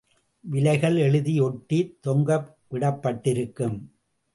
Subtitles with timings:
[0.39, 3.79] விலைகள் எழுதி ஒட்டித் தொங்கவிடப்பட்டிருக்கும்.